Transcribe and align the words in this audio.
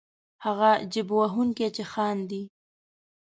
هغه 0.45 0.71
جېب 0.91 1.07
وهونکی 1.19 1.67
چې 1.75 1.83
خاندي. 1.91 2.41